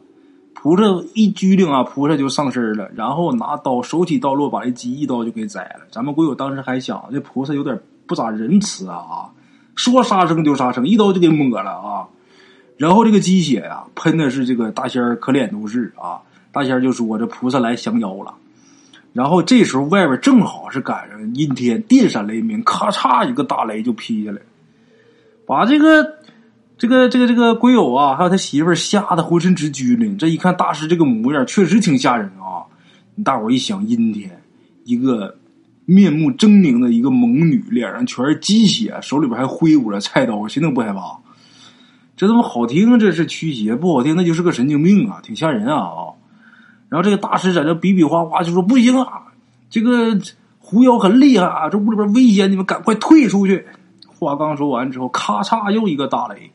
[0.62, 0.82] 菩萨
[1.14, 5.86] 一拘灵啊，菩萨就上身了，然后拿刀手起刀落，把这鸡一刀就给宰了。
[5.90, 9.32] 咱们鬼友当时还想，这菩萨有点不咋仁慈啊啊，
[9.74, 12.06] 说杀生就杀生，一刀就给抹了啊。
[12.76, 16.20] 然后这个鸡血呀，喷的是这个大仙儿可脸都是啊。
[16.52, 18.34] 大仙就说：“这菩萨来降妖了。”
[19.14, 24.42] 然后这时候外边正好是赶上阴天，电闪雷鸣，咔嚓一个大雷就劈下来，
[25.46, 26.19] 把这个
[26.80, 30.16] 这个这个这个鬼友啊，还有他媳妇吓得浑身直拘灵。
[30.16, 32.64] 这一看大师这个模样，确实挺吓人啊！
[33.22, 34.40] 大伙一想，阴天，
[34.84, 35.36] 一个
[35.84, 41.18] 面目狰狞的一个猛女，脸上全是鸡血，手里边还挥舞着菜刀，谁能不害怕？
[42.16, 46.16] 这他妈好听，这是驱邪；不好听，那就是个神经病啊，挺吓人啊啊！
[46.88, 49.24] 然后这个大师在这比比划划，就说：“不行啊，
[49.68, 50.18] 这个
[50.58, 53.66] 狐妖很厉害啊，这屋里边危险，你们赶快退出去。”
[54.18, 56.50] 话刚说完之后，咔嚓又一个大雷，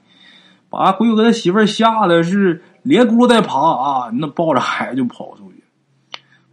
[0.78, 5.64] 把鬼哥他媳妇吓得是连咕噜带爬啊，那抱着孩子就跑出去。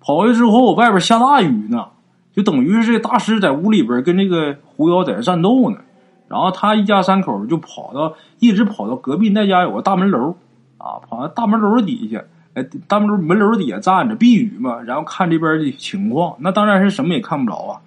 [0.00, 1.86] 跑去之后，外边下大雨呢，
[2.32, 5.78] 就等于是大师在屋里边跟这个狐妖在这战斗呢。
[6.28, 10.36] 然后他一家三口就跑到，一直跑到隔壁那家有个大门楼
[10.78, 12.22] 啊，跑到大门楼底下。
[12.54, 17.80] 哎，大门楼门楼底下站着避雨嘛，然后看这边的情况，那当然是什么也看不着啊。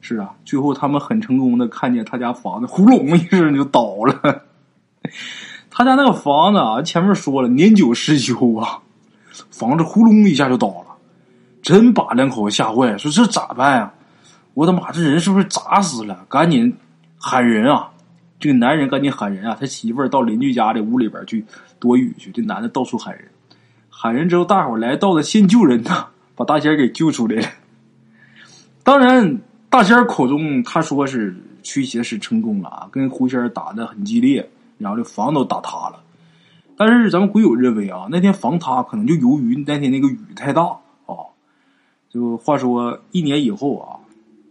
[0.00, 4.42] 是啊，最后他们很成功的看见他家房子呼隆一声就倒了。
[5.78, 8.80] 他家那个房子啊，前面说了年久失修啊，
[9.48, 10.96] 房子呼隆一下就倒了，
[11.62, 13.94] 真把两口子吓坏，说这咋办呀？
[14.54, 16.26] 我的妈，这人是不是砸死了？
[16.28, 16.76] 赶紧
[17.16, 17.90] 喊人啊！
[18.40, 19.56] 这个男人赶紧喊人啊！
[19.60, 21.44] 他媳妇儿到邻居家的屋里边去
[21.78, 23.28] 躲雨去，这男的到处喊人。
[23.88, 27.48] 喊人之后，大伙来到了，先救人呐，把大仙给救出来了。
[28.82, 29.38] 当然，
[29.70, 36.02] 大仙口中他说是驱邪是成功了啊，跟狐仙打的很激烈，然后这房都打塌了。
[36.76, 40.62] 但是咱们鬼友认为啊，那天房塌可能就由于那天那个雨太大
[41.06, 41.28] 啊。
[42.08, 44.00] 就话说一年以后啊，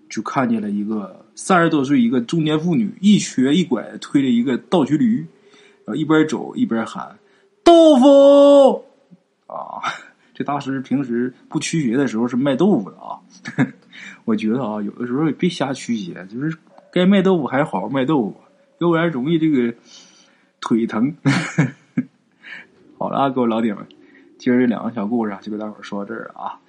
[0.10, 5.26] 就看见了一个三十多岁一个中年妇女一瘸一拐推着一个倒骑驴，
[5.86, 7.18] 然后一边走一边喊
[7.64, 8.86] 豆腐
[9.48, 9.82] 啊！
[10.34, 13.18] 这大师平时不驱邪的时候是卖豆腐的啊。
[14.26, 16.56] 我觉得啊，有的时候也别瞎驱邪，就是
[16.92, 18.36] 该卖豆腐还好好卖豆腐，
[18.80, 19.74] 要不然容易这个
[20.60, 21.16] 腿疼。
[22.98, 23.86] 好了啊，各位老铁们，
[24.38, 26.60] 今儿这两个小故事啊，就给大伙儿说到这儿啊。